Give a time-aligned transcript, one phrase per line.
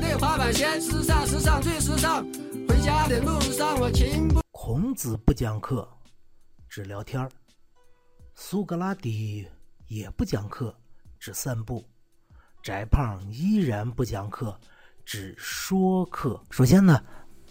[0.00, 2.24] 的滑板鞋，时尚时尚最时尚。
[2.68, 4.40] 回家的路上我情不。
[4.52, 5.88] 孔子不讲课，
[6.68, 7.28] 只聊天儿；
[8.34, 9.46] 苏格拉底
[9.86, 10.74] 也不讲课，
[11.18, 11.82] 只散步；
[12.62, 14.58] 翟胖依然不讲课，
[15.04, 16.40] 只说课。
[16.50, 17.02] 首先呢，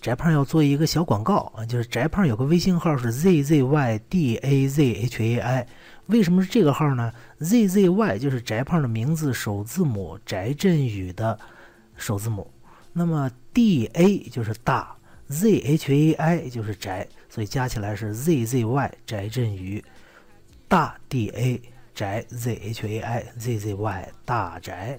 [0.00, 5.68] 翟胖要做一个小广告啊，就是翟胖有个微信号是 z z y d a z h a i。
[6.06, 11.38] 为什么是这个号呢？z z y 就是翟胖的名字首字母，翟振宇的
[11.96, 12.50] 首字母。
[12.92, 14.94] 那么 d a 就是大。
[15.28, 19.84] Z H A I 就是宅，所以加起来是 Z Z Y 宅振宇，
[20.68, 21.60] 大 D A
[21.92, 24.96] 宅 Z H A I Z Z Y 大宅，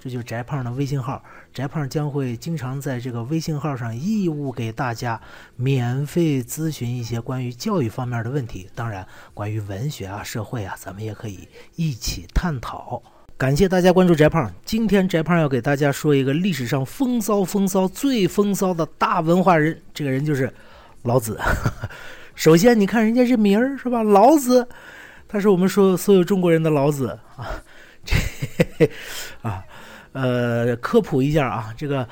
[0.00, 1.22] 这就是翟胖的微信号。
[1.52, 5.20] 翟胖将会经常在这个微信号上义务给大家
[5.56, 13.02] 免费咨询一些关于教育方面的问题，当然关于文学啊、社会啊，咱们也可以一起探讨。
[13.38, 14.50] 感谢大家关注翟胖。
[14.64, 20.50] 今天翟胖要给大家说一个历史上风骚风骚最风骚的大文化人，这个人就是
[21.02, 21.38] 老子。
[22.34, 24.02] 首先，你看人家这名儿是吧？
[24.02, 24.66] 老子，
[25.28, 27.62] 他是我们说所有中国人的老子啊。
[28.06, 28.16] 这
[29.42, 29.62] 啊，
[30.12, 32.08] 呃，科普一下啊，这个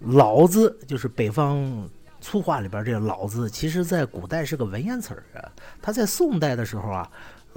[0.00, 1.86] 老子就是北方
[2.22, 5.52] 粗话里边这个老子，其实在古代是个文言词儿啊。
[5.82, 7.06] 他在宋代的时候啊。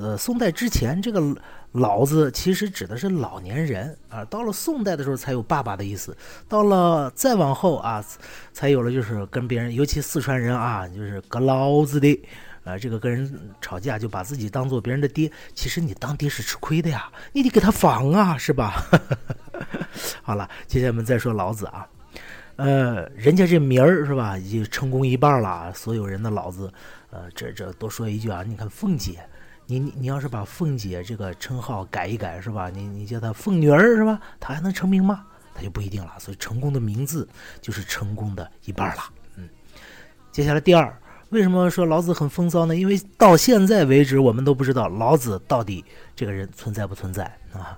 [0.02, 1.22] 呃，宋代之前，这个
[1.74, 4.24] “老”子其实指的是老年人啊。
[4.26, 6.16] 到了宋代的时候，才有爸爸的意思。
[6.48, 8.02] 到了再往后啊，
[8.54, 12.18] 才有了就是跟别人，尤其四川人啊，就是“个老子的”，
[12.64, 15.30] 啊，这个跟人吵架就把自己当做别人的爹。
[15.54, 18.82] 其实你当爹是吃亏的呀，你得给他防啊，是吧？
[20.24, 21.86] 好了，接下来我们再说老子啊，
[22.56, 25.74] 呃，人家这名儿是吧，已经成功一半了。
[25.74, 26.72] 所有人的老子，
[27.12, 29.20] 呃，这这多说一句啊，你看凤姐。
[29.72, 32.72] 你你你要是把凤姐这个称号改一改是吧？
[32.72, 34.20] 你你叫她凤女儿是吧？
[34.40, 35.24] 她还能成名吗？
[35.54, 36.12] 她就不一定了。
[36.18, 37.30] 所以成功的名字
[37.62, 39.04] 就是成功的一半了。
[39.36, 39.48] 嗯，
[40.32, 40.92] 接下来第二，
[41.30, 42.76] 为什么说老子很风骚呢？
[42.76, 45.86] 因为到现在为止，我们都不知道老子到底
[46.16, 47.78] 这个人存在不存在啊。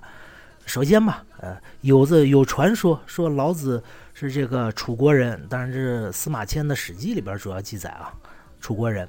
[0.64, 3.84] 首先吧，呃，有的有传说说老子
[4.14, 8.14] 是这个楚国人，当然这是司马迁的《史记》里边主要记载啊，
[8.62, 9.06] 楚国人。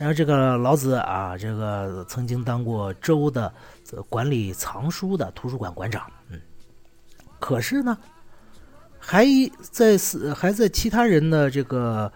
[0.00, 3.52] 然后这个老子啊，这个曾经当过州的
[4.08, 6.40] 管理藏书的图书馆馆长，嗯，
[7.38, 7.98] 可是呢，
[8.98, 9.26] 还
[9.60, 12.10] 在是还在其他人的这个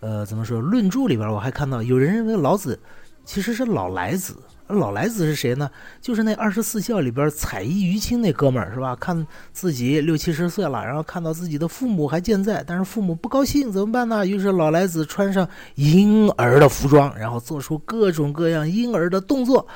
[0.00, 2.80] 呃怎么说论著里边，我还看到有人认为老子
[3.26, 4.34] 其实是老来子。
[4.68, 5.70] 老来子是谁呢？
[6.00, 8.96] 就是那二十四孝里边彩衣娱亲那哥们儿，是吧？
[8.96, 14.26] 看自己六七十岁了，然后看到自己的父母还健在，但是父母不高兴，怎么办呢？
[14.26, 19.66] 于是老来子穿上婴儿的服装，然后做出各种各样婴儿的动作。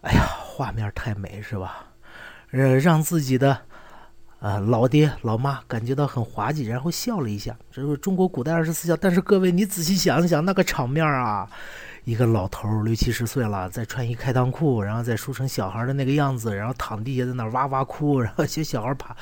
[0.00, 1.86] 哎呀，画面太美，是吧？
[2.52, 3.56] 呃，让自己的
[4.38, 7.54] 啊老爹老妈感觉到很滑稽，然后笑了一下。
[7.70, 11.46] 这是中国古代二十四孝，但是各位你仔细想一想，那个场面啊！
[12.04, 19.16] 一个老头儿六七十岁了，再穿一开裆裤，然后再梳成小孩的那个样子，然后躺地下在那哇哇哭，然后些小孩爬，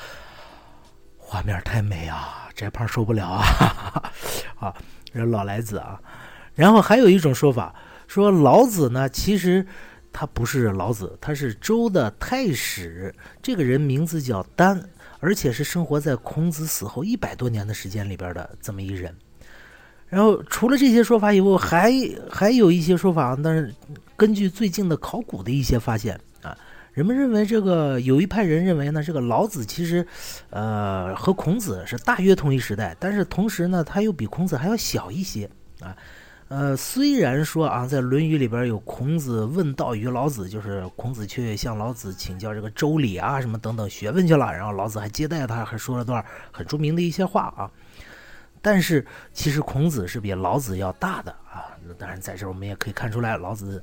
[1.17, 2.49] 画面太美啊！
[2.55, 4.11] 翟胖受不了啊！
[4.59, 4.73] 啊，
[5.13, 6.01] 这老来子啊，
[6.55, 7.73] 然后还有一种说法，
[8.07, 9.65] 说老子呢，其实
[10.11, 19.15] 他不是老子，他是周的太史，这个人名字叫丹，而且是生活在孔子死后一百多年的时间里边的这么一人。
[20.09, 21.93] 然后除了这些说法以后，还
[22.29, 23.73] 还有一些说法，但是
[24.17, 26.57] 根据最近的考古的一些发现啊，
[26.93, 30.05] 人们认为这个有一派人认为呢，这个老子其实，
[30.49, 35.47] 呃，和孔子是大约同一时代，但是同时呢，他又比孔子还要小一些
[35.79, 35.95] 啊。
[36.47, 47.69] 呃，虽然说啊，在《论语》里边有孔子问道于老子，就是孔子去向老子请教这个周礼啊什么等等学问去了，然后老子还接待他，还说了段很著名的一些话啊。
[48.61, 51.71] 但是其实孔子是比老子要大的啊！
[51.97, 53.81] 当然在这儿我们也可以看出来，老子，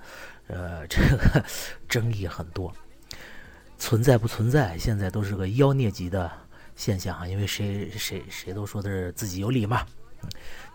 [0.48, 1.44] 呃，这个
[1.88, 2.72] 争议很多，
[3.78, 6.30] 存在不存在，现在都是个妖孽级的
[6.76, 7.26] 现象啊！
[7.26, 9.84] 因为谁谁谁都说的是自己有理嘛。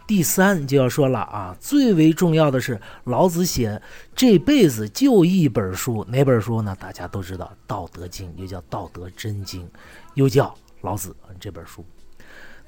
[0.07, 3.81] 第三就要说了啊，最为重要的是老子写
[4.15, 6.75] 这辈子就一本书，哪本书呢？
[6.79, 9.65] 大家都知道，《道德经》又叫《道德真经》，
[10.15, 10.47] 又叫
[10.81, 11.85] 《老子》这本书。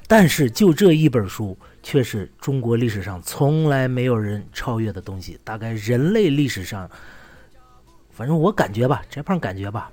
[0.08, 5.40] 但是，就这一本书，却是中国历史上从来没有人超越的东西。
[5.44, 6.90] 大概人类历史上，
[8.12, 9.92] 反正我感觉吧，翟胖感觉吧，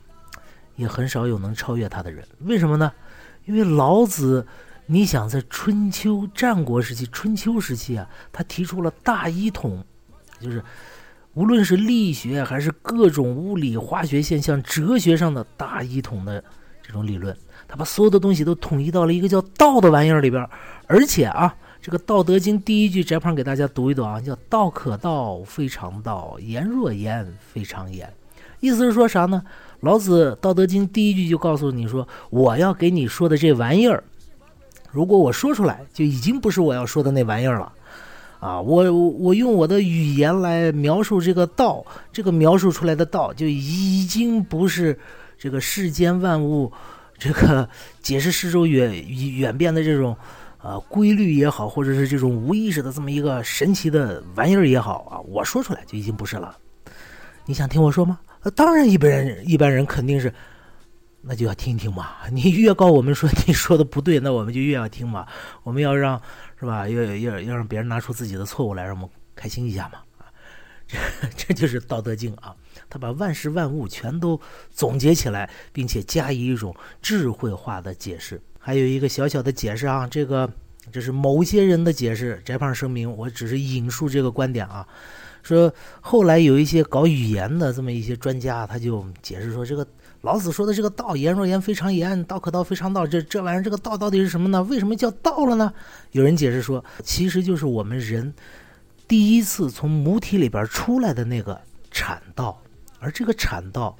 [0.76, 2.26] 也很少有能超越他的人。
[2.40, 2.92] 为什么呢？
[3.46, 4.46] 因为老子，
[4.86, 9.82] 你想在春秋战国时期、春秋时期啊，他提出了大一统，
[10.40, 10.62] 就是
[11.34, 16.44] 无论是力学还是各种物理、化学现象、哲学上的大一统的
[16.82, 17.34] 这种理论。
[17.70, 20.44] 他把所有的东西都统一到了一个叫道的玩意儿里边。
[20.88, 28.12] 而且啊，这个《道德经》第一句，翟胖给大家读一读啊，叫“道可道，非常道；言若言，非常言。”
[28.58, 29.40] 意思是说啥呢？
[29.82, 34.02] 老子《道德经》第一句就告诉你说，我要给你说的这玩意儿，
[34.90, 37.72] 如果我说出来，就已经不是我要说的那玩意儿了。
[38.40, 44.98] 啊，我我用我的语言来描述这个道，这个描述出来的道就已经不是
[45.38, 46.72] 这个世间万物，
[47.20, 47.68] 这个
[48.02, 49.06] 解释四周远
[49.38, 50.16] 远变的这种
[50.60, 56.56] 呃规律也好，或者是这种无意识的这么一个神奇的玩意儿也好啊，我说出来就已经不是了。
[57.46, 58.18] 你想听我说吗？
[58.56, 60.32] 当然，一般人一般人肯定是。
[61.22, 65.26] 那就要听听嘛， 你越告我们说你说的不对，那我们就越要听嘛。
[65.62, 66.18] 我们要让
[66.58, 66.88] 是吧？
[66.88, 69.98] 要要要让别人拿出自己的错误来，让我们开心一下嘛。
[71.36, 72.54] 这就是《道德经》啊，
[72.88, 74.40] 他把万事万物全都
[74.70, 78.40] 总结起来，并且加以一种智慧化的解释。
[78.58, 80.50] 还有一个小小的解释啊，这个
[80.92, 82.40] 这是某些人的解释。
[82.44, 84.86] 翟胖声明，我只是引述这个观点啊。
[85.42, 89.86] 说后来有一些搞语言的这么一些专家，他就解释说这个。
[90.22, 93.06] 老子说的这个道，言若言非常言，道可道非常道。
[93.06, 94.62] 这这玩意儿，这个道到底是什么呢？
[94.64, 95.72] 为什么叫道了呢？
[96.12, 98.30] 有人解释说，其实就是我们人
[99.10, 101.60] 第一次从母体里边出来的那个
[101.90, 102.62] 产道，
[103.00, 103.96] 而这个产道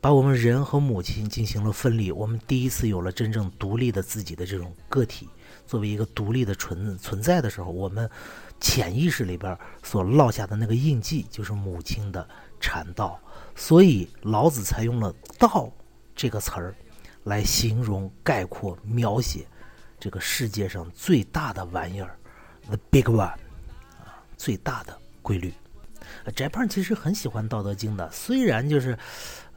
[0.00, 5.28] 把我们人和母亲进行了分离，我们第一次有了真正独立的自己的这种个体，
[5.68, 8.10] 作为一个独立的存存在的时候，我们
[8.58, 12.28] 潜意识里边所落下的那个印记，就是母亲的
[12.58, 13.20] 产道。
[13.54, 15.70] 所以老子才用了“道”
[16.16, 16.74] 这个词儿
[17.22, 19.46] 来形容、概括、描写
[20.00, 22.18] 这个世界上最大的玩意儿
[22.66, 23.32] ，the big one，
[24.38, 25.52] 最大的规律。
[26.34, 28.96] 翟胖其实很喜欢《道德经》的，虽然就是，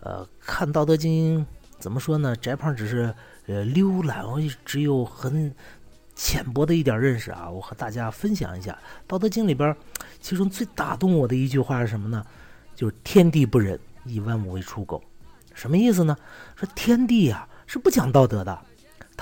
[0.02, 1.40] 呃，看《道德经》
[1.80, 2.36] 怎么说呢？
[2.36, 5.56] 翟胖只是呃浏览，我只有很
[6.16, 7.50] 浅薄的一点认识啊。
[7.50, 8.74] 我和大家分享一下，
[9.08, 9.74] 《道德经》里边
[10.20, 12.26] 其中最打动我的一句话是什么呢？
[12.76, 13.80] 就是“天地不仁”。
[14.04, 15.00] 以万物为刍狗，
[15.54, 16.18] 什么意思呢？
[16.56, 18.60] 说天地呀是不讲道德的，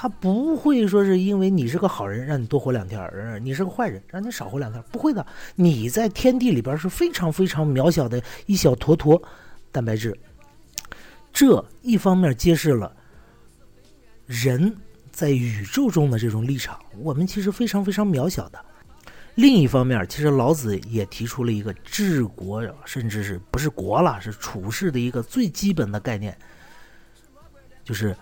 [0.01, 3.11] 他不会说是因为你是个好人让你多活两天，
[3.43, 5.27] 你是个坏人让你少活两天，不会的。
[5.55, 9.21] 你在天地里边是非常非常渺小的一小坨坨
[9.73, 10.17] 蛋白质，
[11.33, 12.95] 这一方面揭示了
[14.25, 14.73] 人
[15.11, 18.65] 在宇宙中的这种立场，我们其实非常非常渺小的。
[19.35, 26.37] 另一方面，其实老子也提出了一个治国，甚至是不是国了，是处世的一个最基本的概念，
[27.83, 28.15] 就是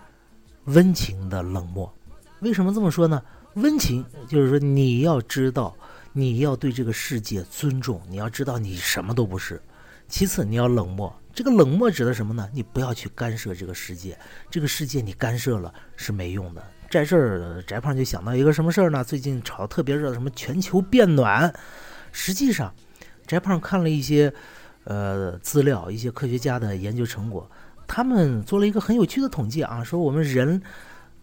[0.68, 1.92] 温情的冷漠。
[2.40, 3.22] 为什么这么说呢？
[3.54, 5.76] 温情就是说你要知道，
[6.12, 9.60] 你要对这个世界尊重，你要知道你什么都不是。
[10.06, 11.14] 其次，你要冷漠。
[11.34, 12.48] 这个冷漠指的什么呢？
[12.52, 14.18] 你不要去干涉这个世界，
[14.50, 16.62] 这个世界你干涉了是没用的。
[16.90, 19.04] 在这儿，翟胖就想到一个什么事儿呢？
[19.04, 21.52] 最近炒特别热的什么全球变暖。
[22.12, 22.72] 实际上，
[23.26, 24.32] 翟胖看了一些
[24.84, 27.48] 呃资料，一些科学家的研究成果，
[27.88, 30.62] 他们做了一个很有趣的统计啊，说我们人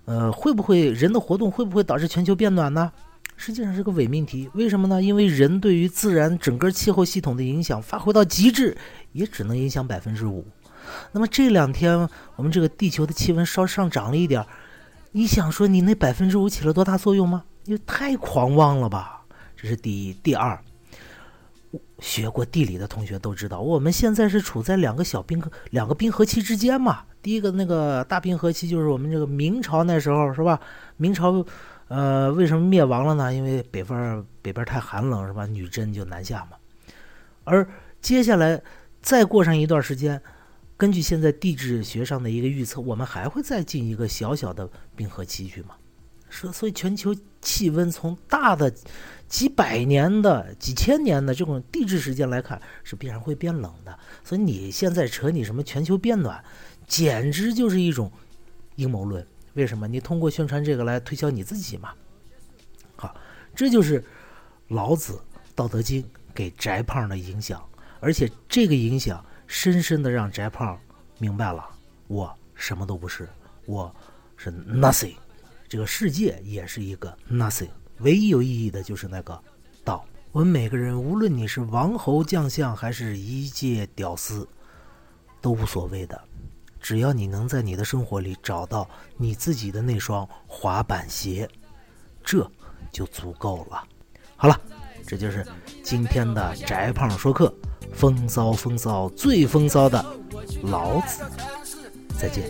[0.04, 2.92] 呃会不会人的活动会不会导致全球变暖呢？
[3.38, 4.50] 实际上是个伪命题。
[4.54, 5.02] 为什么呢？
[5.02, 8.76] 因为人对于自然整个气候系统的影响发挥到极致，
[9.12, 10.46] 也只能影响百分之五。
[11.12, 14.48] 那么这两天我们这个地球的气温稍上涨了一点儿。
[15.12, 17.44] 你想说你那百分之五起了多大作用吗？
[17.64, 19.22] 你太狂妄了吧！
[19.56, 20.60] 这是第一，第二，
[22.00, 27.04] 学过地理的同学都知道，我们现在是处在两个小冰河、两个冰河期之间嘛。
[27.22, 30.60] 第一个那个大冰河期就是我们这个明朝那时候，是吧？
[30.98, 31.46] 明朝，
[31.88, 33.34] 呃，为什么灭亡了呢？
[33.34, 35.46] 因为北方北边太寒冷，是吧？
[35.46, 36.58] 女真就南下嘛。
[37.44, 37.68] 而
[38.02, 38.62] 接下来
[39.02, 40.22] 再过上一段时间。
[40.78, 45.70] 根据现在地质学上的一个预测，我们还会再进一个小小的冰河期去吗？
[46.52, 48.74] 所以全球气温从大的
[49.28, 53.98] 几百年的、几千年的这种地质时间来看，是必然会变冷的。
[54.24, 56.44] 所以你现在扯你什么全球变暖，
[56.88, 58.12] 简直就是一种
[58.76, 59.26] 阴谋论。
[59.54, 59.88] 为什么？
[59.88, 61.94] 你通过宣传这个来推销你自己嘛？
[62.96, 63.16] 好，
[63.56, 64.04] 这就是
[64.68, 65.14] 老子
[65.56, 67.64] 《道德经》给翟胖的影响，
[68.00, 69.24] 而且这个影响。
[69.48, 70.76] 深深的让翟胖
[71.20, 71.64] 明白了，
[72.08, 73.30] 我什么都不是，
[73.68, 73.96] 我
[74.36, 75.14] 是 nothing，
[75.68, 77.70] 这个世界也是一个 nothing，
[78.00, 79.42] 唯一有意义的就是那个
[79.84, 80.06] 道。
[80.32, 84.48] 我们每个人，无论你是王侯将相还是一介屌丝，
[85.42, 86.22] 都无所谓的，
[86.80, 91.50] 只要你能在你的生活里找到你自己的那双滑板鞋，
[92.24, 92.50] 这
[92.92, 93.84] 就足够了。
[94.36, 94.60] 好了，
[95.08, 95.46] 这就是
[95.84, 97.54] 今天的翟胖说课。
[97.94, 100.04] 风骚风骚最风骚的
[100.64, 101.24] 老子，
[102.20, 102.50] 再见。